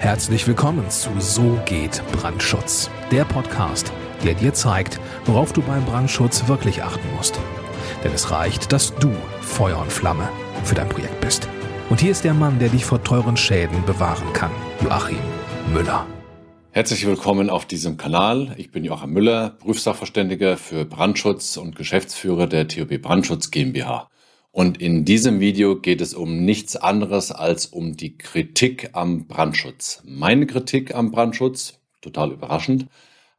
[0.00, 3.92] Herzlich willkommen zu So geht Brandschutz, der Podcast,
[4.24, 7.40] der dir zeigt, worauf du beim Brandschutz wirklich achten musst.
[8.04, 10.28] Denn es reicht, dass du Feuer und Flamme
[10.62, 11.48] für dein Projekt bist.
[11.90, 15.18] Und hier ist der Mann, der dich vor teuren Schäden bewahren kann, Joachim
[15.74, 16.06] Müller.
[16.70, 18.54] Herzlich willkommen auf diesem Kanal.
[18.56, 24.08] Ich bin Joachim Müller, Prüfsachverständiger für Brandschutz und Geschäftsführer der TOB Brandschutz GmbH.
[24.50, 30.02] Und in diesem Video geht es um nichts anderes als um die Kritik am Brandschutz.
[30.04, 32.86] Meine Kritik am Brandschutz, total überraschend,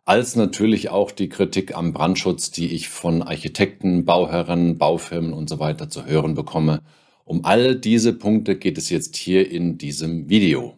[0.06, 5.60] als natürlich auch die Kritik am Brandschutz, die ich von Architekten, Bauherren, Baufirmen und so
[5.60, 6.82] weiter zu hören bekomme.
[7.26, 10.78] Um all diese Punkte geht es jetzt hier in diesem Video.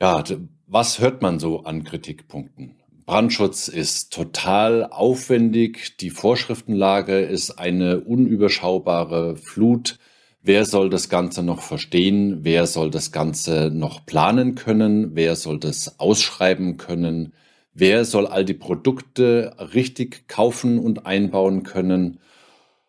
[0.00, 0.22] Ja,
[0.66, 2.76] was hört man so an Kritikpunkten?
[3.08, 5.96] Brandschutz ist total aufwendig.
[5.96, 9.98] Die Vorschriftenlage ist eine unüberschaubare Flut.
[10.42, 12.40] Wer soll das Ganze noch verstehen?
[12.42, 15.16] Wer soll das Ganze noch planen können?
[15.16, 17.32] Wer soll das ausschreiben können?
[17.72, 22.20] Wer soll all die Produkte richtig kaufen und einbauen können?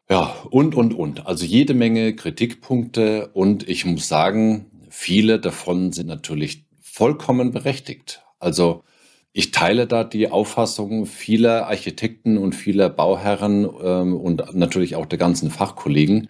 [0.09, 1.27] Ja, und, und, und.
[1.27, 8.21] Also jede Menge Kritikpunkte und ich muss sagen, viele davon sind natürlich vollkommen berechtigt.
[8.37, 8.83] Also
[9.31, 15.19] ich teile da die Auffassung vieler Architekten und vieler Bauherren ähm, und natürlich auch der
[15.19, 16.29] ganzen Fachkollegen.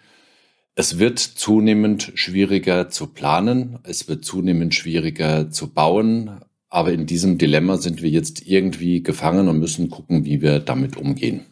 [0.75, 7.37] Es wird zunehmend schwieriger zu planen, es wird zunehmend schwieriger zu bauen, aber in diesem
[7.37, 11.45] Dilemma sind wir jetzt irgendwie gefangen und müssen gucken, wie wir damit umgehen.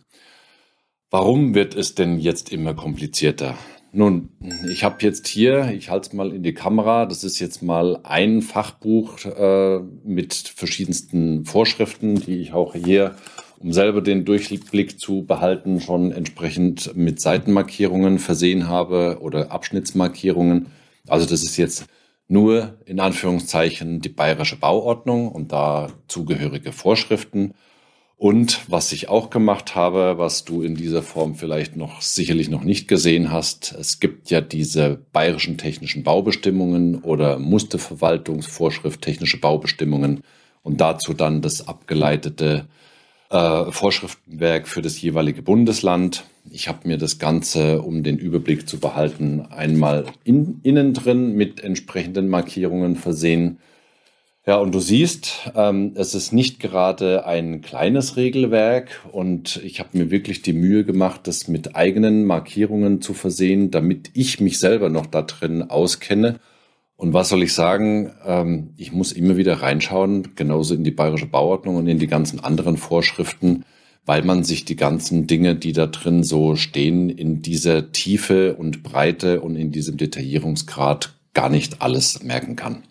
[1.10, 3.58] Warum wird es denn jetzt immer komplizierter?
[3.94, 4.30] Nun,
[4.70, 8.00] ich habe jetzt hier, ich halte es mal in die Kamera, das ist jetzt mal
[8.04, 13.16] ein Fachbuch äh, mit verschiedensten Vorschriften, die ich auch hier,
[13.60, 20.68] um selber den Durchblick zu behalten, schon entsprechend mit Seitenmarkierungen versehen habe oder Abschnittsmarkierungen.
[21.08, 21.86] Also das ist jetzt
[22.28, 27.54] nur in Anführungszeichen die bayerische Bauordnung und da zugehörige Vorschriften.
[28.18, 32.64] Und was ich auch gemacht habe, was du in dieser Form vielleicht noch sicherlich noch
[32.64, 40.24] nicht gesehen hast, es gibt ja diese bayerischen technischen Baubestimmungen oder Musterverwaltungsvorschrift technische Baubestimmungen
[40.64, 42.66] und dazu dann das abgeleitete
[43.30, 46.24] äh, Vorschriftenwerk für das jeweilige Bundesland.
[46.50, 51.64] Ich habe mir das Ganze, um den Überblick zu behalten, einmal in, innen drin mit
[51.64, 53.60] entsprechenden Markierungen versehen
[54.48, 59.98] ja, und du siehst, ähm, es ist nicht gerade ein kleines Regelwerk und ich habe
[59.98, 64.88] mir wirklich die Mühe gemacht, das mit eigenen Markierungen zu versehen, damit ich mich selber
[64.88, 66.40] noch da drin auskenne.
[66.96, 68.14] Und was soll ich sagen?
[68.26, 72.40] Ähm, ich muss immer wieder reinschauen, genauso in die bayerische Bauordnung und in die ganzen
[72.40, 73.66] anderen Vorschriften,
[74.06, 78.82] weil man sich die ganzen Dinge, die da drin so stehen, in dieser Tiefe und
[78.82, 82.84] Breite und in diesem Detaillierungsgrad gar nicht alles merken kann.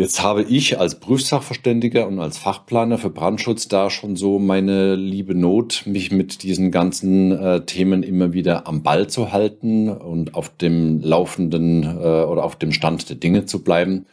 [0.00, 5.34] Jetzt habe ich als Prüfsachverständiger und als Fachplaner für Brandschutz da schon so meine liebe
[5.34, 10.56] Not, mich mit diesen ganzen äh, Themen immer wieder am Ball zu halten und auf
[10.56, 14.06] dem laufenden äh, oder auf dem Stand der Dinge zu bleiben.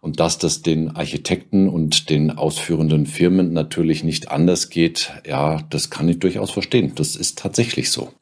[0.00, 5.88] Und dass das den Architekten und den ausführenden Firmen natürlich nicht anders geht, ja, das
[5.88, 6.94] kann ich durchaus verstehen.
[6.96, 8.12] Das ist tatsächlich so.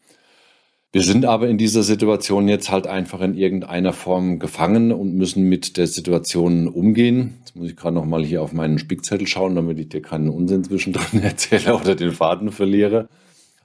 [0.97, 5.47] Wir sind aber in dieser Situation jetzt halt einfach in irgendeiner Form gefangen und müssen
[5.47, 7.35] mit der Situation umgehen.
[7.41, 10.31] Jetzt muss ich gerade noch mal hier auf meinen Spickzettel schauen, damit ich dir keinen
[10.31, 13.11] Unsinn zwischendrin erzähle oder den Faden verliere.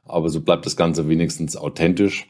[0.04, 2.28] Aber so bleibt das Ganze wenigstens authentisch.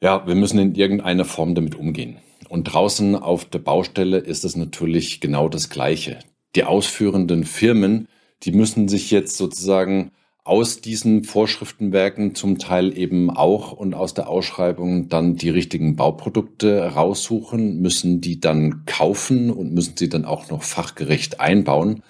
[0.00, 2.16] Ja, wir müssen in irgendeiner Form damit umgehen.
[2.48, 6.20] Und draußen auf der Baustelle ist es natürlich genau das Gleiche.
[6.54, 8.08] Die ausführenden Firmen,
[8.42, 10.12] die müssen sich jetzt sozusagen
[10.48, 16.80] aus diesen Vorschriftenwerken zum Teil eben auch und aus der Ausschreibung dann die richtigen Bauprodukte
[16.94, 22.02] raussuchen, müssen die dann kaufen und müssen sie dann auch noch fachgerecht einbauen.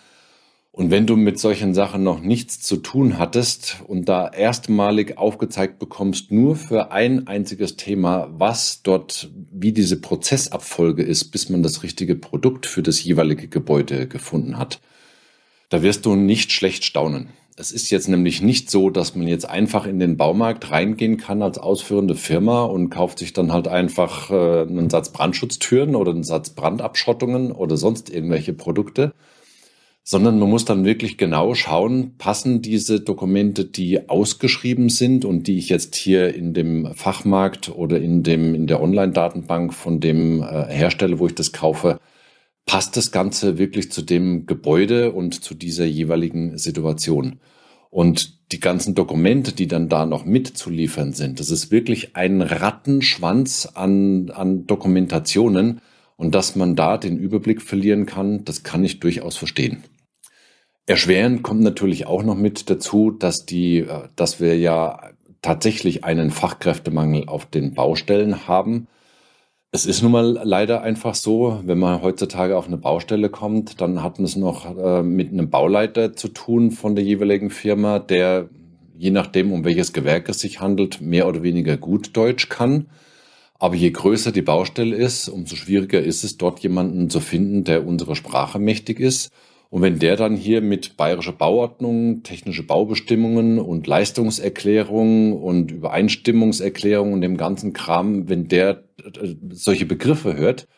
[0.71, 5.81] Und wenn du mit solchen Sachen noch nichts zu tun hattest und da erstmalig aufgezeigt
[5.81, 11.83] bekommst, nur für ein einziges Thema, was dort, wie diese Prozessabfolge ist, bis man das
[11.83, 14.81] richtige Produkt für das jeweilige Gebäude gefunden hat,
[15.71, 17.31] da wirst du nicht schlecht staunen.
[17.61, 21.43] Es ist jetzt nämlich nicht so, dass man jetzt einfach in den Baumarkt reingehen kann
[21.43, 26.23] als ausführende Firma und kauft sich dann halt einfach äh, einen Satz Brandschutztüren oder einen
[26.23, 29.13] Satz Brandabschottungen oder sonst irgendwelche Produkte,
[30.05, 35.59] sondern man muss dann wirklich genau schauen, passen diese Dokumente, die ausgeschrieben sind und die
[35.59, 40.67] ich jetzt hier in dem Fachmarkt oder in dem in der Online-Datenbank von dem äh,
[40.69, 41.99] Hersteller, wo ich das kaufe,
[42.69, 47.41] passt das Ganze wirklich zu dem Gebäude und zu dieser jeweiligen Situation.
[47.91, 53.67] Und die ganzen Dokumente, die dann da noch mitzuliefern sind, das ist wirklich ein Rattenschwanz
[53.75, 55.81] an, an Dokumentationen.
[56.17, 59.85] Und dass man da den Überblick verlieren kann, das kann ich durchaus verstehen.
[60.85, 65.11] Erschwerend kommt natürlich auch noch mit dazu, dass die, äh, dass wir ja
[65.43, 68.89] tatsächlich einen Fachkräftemangel auf den Baustellen haben.
[69.71, 74.03] Es ist nun mal leider einfach so, wenn man heutzutage auf eine Baustelle kommt, dann
[74.03, 78.49] hat man es noch äh, mit einem Bauleiter zu tun von der jeweiligen Firma, der
[78.97, 82.87] je nachdem, um welches Gewerk es sich handelt, mehr oder weniger gut Deutsch kann.
[83.59, 87.87] Aber je größer die Baustelle ist, umso schwieriger ist es, dort jemanden zu finden, der
[87.87, 89.31] unserer Sprache mächtig ist.
[89.71, 97.21] Und wenn der dann hier mit bayerischer Bauordnung, technische Baubestimmungen und Leistungserklärungen und Übereinstimmungserklärungen und
[97.21, 100.69] dem ganzen Kram, wenn der äh, solche Begriffe hört,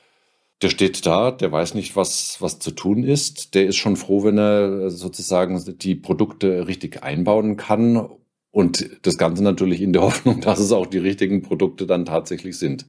[0.63, 3.55] der steht da, der weiß nicht, was, was zu tun ist.
[3.55, 8.09] Der ist schon froh, wenn er sozusagen die Produkte richtig einbauen kann
[8.51, 12.59] und das Ganze natürlich in der Hoffnung, dass es auch die richtigen Produkte dann tatsächlich
[12.59, 12.87] sind.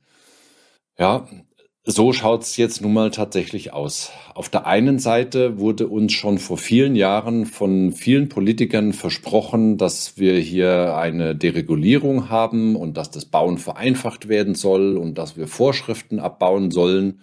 [0.97, 1.27] Ja,
[1.83, 4.11] so schaut's jetzt nun mal tatsächlich aus.
[4.35, 10.17] Auf der einen Seite wurde uns schon vor vielen Jahren von vielen Politikern versprochen, dass
[10.17, 15.47] wir hier eine Deregulierung haben und dass das Bauen vereinfacht werden soll und dass wir
[15.47, 17.21] Vorschriften abbauen sollen.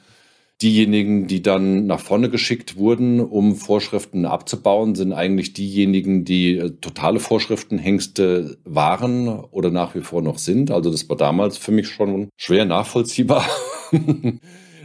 [0.60, 6.70] Diejenigen, die dann nach vorne geschickt wurden, um Vorschriften abzubauen, sind eigentlich diejenigen, die äh,
[6.80, 10.72] totale Vorschriftenhengste waren oder nach wie vor noch sind.
[10.72, 13.46] Also das war damals für mich schon schwer nachvollziehbar,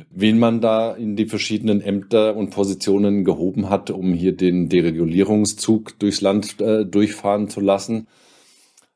[0.09, 5.97] wen man da in die verschiedenen Ämter und Positionen gehoben hat, um hier den Deregulierungszug
[5.99, 8.07] durchs Land äh, durchfahren zu lassen.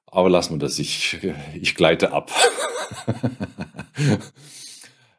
[0.05, 1.17] Aber lassen wir das, ich,
[1.59, 2.31] ich gleite ab.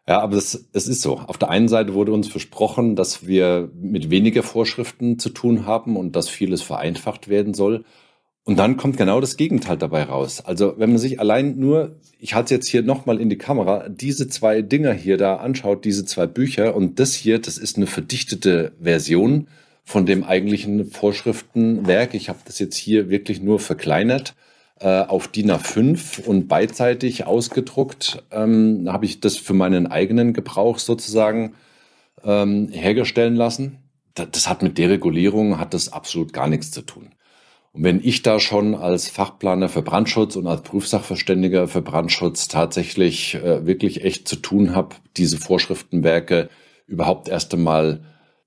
[0.08, 1.18] Ja, aber es, es ist so.
[1.18, 5.98] Auf der einen Seite wurde uns versprochen, dass wir mit weniger Vorschriften zu tun haben
[5.98, 7.84] und dass vieles vereinfacht werden soll.
[8.48, 10.40] Und dann kommt genau das Gegenteil dabei raus.
[10.42, 13.90] Also wenn man sich allein nur, ich halte es jetzt hier nochmal in die Kamera,
[13.90, 17.86] diese zwei Dinger hier da anschaut, diese zwei Bücher und das hier, das ist eine
[17.86, 19.48] verdichtete Version
[19.84, 22.14] von dem eigentlichen Vorschriftenwerk.
[22.14, 24.34] Ich habe das jetzt hier wirklich nur verkleinert
[24.80, 28.24] äh, auf DIN A5 und beidseitig ausgedruckt.
[28.30, 31.52] Ähm, habe ich das für meinen eigenen Gebrauch sozusagen
[32.24, 33.76] ähm, hergestellt lassen.
[34.14, 37.10] Das, das hat mit Deregulierung hat das absolut gar nichts zu tun.
[37.72, 43.34] Und wenn ich da schon als Fachplaner für Brandschutz und als Prüfsachverständiger für Brandschutz tatsächlich
[43.34, 46.48] äh, wirklich echt zu tun habe, diese Vorschriftenwerke
[46.86, 48.00] überhaupt erst einmal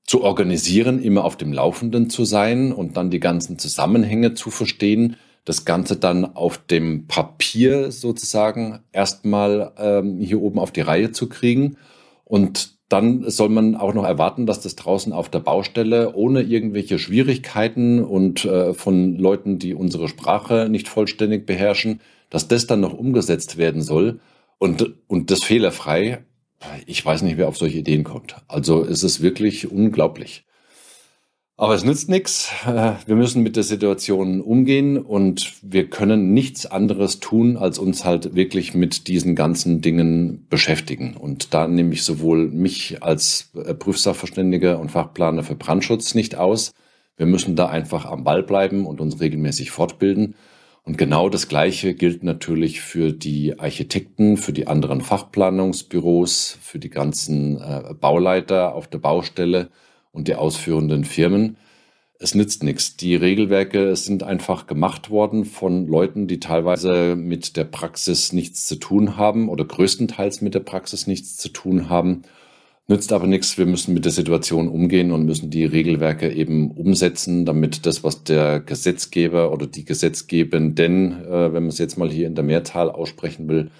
[0.05, 5.15] zu organisieren, immer auf dem Laufenden zu sein und dann die ganzen Zusammenhänge zu verstehen,
[5.45, 11.29] das Ganze dann auf dem Papier sozusagen erstmal ähm, hier oben auf die Reihe zu
[11.29, 11.77] kriegen.
[12.23, 16.99] Und dann soll man auch noch erwarten, dass das draußen auf der Baustelle ohne irgendwelche
[16.99, 22.93] Schwierigkeiten und äh, von Leuten, die unsere Sprache nicht vollständig beherrschen, dass das dann noch
[22.93, 24.19] umgesetzt werden soll
[24.57, 26.25] und, und das fehlerfrei.
[26.85, 28.35] Ich weiß nicht, wer auf solche Ideen kommt.
[28.49, 30.43] Also es ist wirklich unglaublich.
[31.61, 32.51] Aber es nützt nichts.
[32.65, 38.03] Äh, wir müssen mit der Situation umgehen und wir können nichts anderes tun, als uns
[38.03, 41.15] halt wirklich mit diesen ganzen Dingen beschäftigen.
[41.15, 46.73] Und da nehme ich sowohl mich als äh, Prüfsachverständiger und Fachplaner für Brandschutz nicht aus.
[47.15, 50.33] Wir müssen da einfach am Ball bleiben und uns regelmäßig fortbilden.
[50.81, 56.89] Und genau das Gleiche gilt natürlich für die Architekten, für die anderen Fachplanungsbüros, für die
[56.89, 59.69] ganzen äh, Bauleiter auf der Baustelle
[60.11, 61.57] und die ausführenden Firmen.
[62.19, 62.97] Es nützt nichts.
[62.97, 68.75] Die Regelwerke sind einfach gemacht worden von Leuten, die teilweise mit der Praxis nichts zu
[68.75, 72.21] tun haben oder größtenteils mit der Praxis nichts zu tun haben.
[72.87, 73.57] Nützt aber nichts.
[73.57, 78.23] Wir müssen mit der Situation umgehen und müssen die Regelwerke eben umsetzen, damit das, was
[78.23, 82.91] der Gesetzgeber oder die Gesetzgebenden, äh, wenn man es jetzt mal hier in der Mehrzahl
[82.91, 83.71] aussprechen will,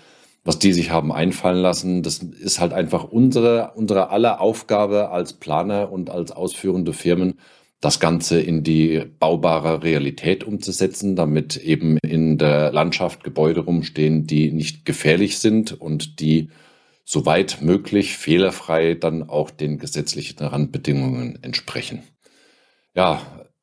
[0.44, 2.04] was die sich haben einfallen lassen.
[2.04, 7.40] Das ist halt einfach unsere, unsere aller Aufgabe als Planer und als ausführende Firmen,
[7.80, 14.52] das Ganze in die baubare Realität umzusetzen, damit eben in der Landschaft Gebäude rumstehen, die
[14.52, 16.50] nicht gefährlich sind und die
[17.06, 22.04] soweit möglich fehlerfrei dann auch den gesetzlichen Randbedingungen entsprechen.
[22.94, 23.22] Ja,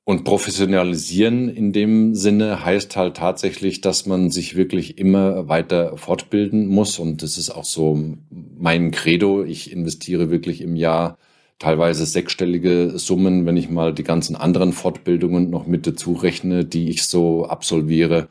[0.08, 6.66] und professionalisieren in dem Sinne heißt halt tatsächlich, dass man sich wirklich immer weiter fortbilden
[6.66, 6.98] muss.
[6.98, 9.44] Und das ist auch so mein Credo.
[9.44, 11.18] Ich investiere wirklich im Jahr
[11.58, 16.88] teilweise sechsstellige Summen, wenn ich mal die ganzen anderen Fortbildungen noch mit dazu rechne, die
[16.88, 18.28] ich so absolviere.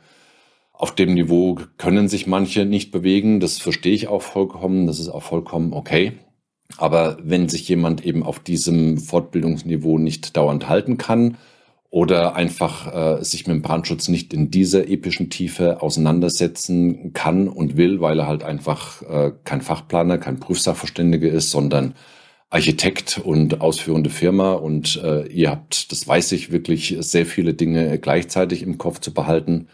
[0.72, 3.38] Auf dem Niveau können sich manche nicht bewegen.
[3.38, 4.88] Das verstehe ich auch vollkommen.
[4.88, 6.14] Das ist auch vollkommen okay.
[6.76, 11.36] Aber wenn sich jemand eben auf diesem Fortbildungsniveau nicht dauernd halten kann,
[11.90, 17.76] oder einfach äh, sich mit dem Brandschutz nicht in dieser epischen Tiefe auseinandersetzen kann und
[17.76, 21.94] will, weil er halt einfach äh, kein Fachplaner, kein Prüfsachverständiger ist, sondern
[22.50, 24.52] Architekt und ausführende Firma.
[24.52, 29.14] Und äh, ihr habt, das weiß ich, wirklich sehr viele Dinge gleichzeitig im Kopf zu
[29.14, 29.68] behalten.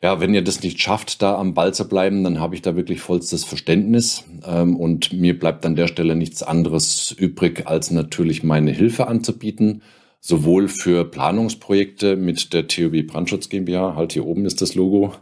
[0.00, 2.76] Ja, wenn ihr das nicht schafft, da am Ball zu bleiben, dann habe ich da
[2.76, 4.24] wirklich vollstes Verständnis.
[4.46, 9.82] Ähm, und mir bleibt an der Stelle nichts anderes übrig, als natürlich meine Hilfe anzubieten
[10.22, 15.12] sowohl für Planungsprojekte mit der TUB Brandschutz GmbH, halt hier oben ist das Logo,